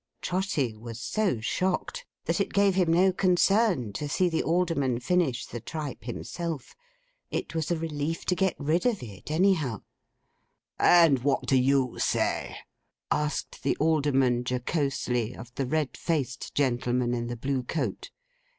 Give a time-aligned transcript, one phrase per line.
[0.19, 5.45] Trotty was so shocked, that it gave him no concern to see the Alderman finish
[5.45, 6.75] the tripe himself.
[7.29, 9.83] It was a relief to get rid of it, anyhow.
[10.79, 12.57] 'And what do you say?'
[13.11, 18.09] asked the Alderman, jocosely, of the red faced gentleman in the blue coat.